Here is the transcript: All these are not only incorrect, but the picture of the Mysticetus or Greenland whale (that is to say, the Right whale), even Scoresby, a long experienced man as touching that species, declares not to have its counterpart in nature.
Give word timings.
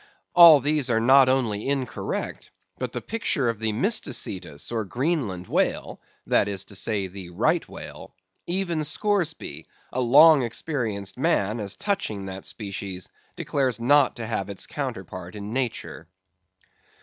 All 0.33 0.59
these 0.59 0.89
are 0.89 0.99
not 0.99 1.29
only 1.29 1.67
incorrect, 1.69 2.49
but 2.79 2.91
the 2.91 3.03
picture 3.03 3.51
of 3.51 3.59
the 3.59 3.71
Mysticetus 3.71 4.71
or 4.71 4.83
Greenland 4.83 5.45
whale 5.45 5.99
(that 6.25 6.47
is 6.47 6.65
to 6.65 6.75
say, 6.75 7.05
the 7.05 7.29
Right 7.29 7.69
whale), 7.69 8.15
even 8.47 8.83
Scoresby, 8.83 9.67
a 9.93 10.01
long 10.01 10.41
experienced 10.41 11.19
man 11.19 11.59
as 11.59 11.77
touching 11.77 12.25
that 12.25 12.47
species, 12.47 13.09
declares 13.35 13.79
not 13.79 14.15
to 14.15 14.25
have 14.25 14.49
its 14.49 14.65
counterpart 14.65 15.35
in 15.35 15.53
nature. 15.53 16.07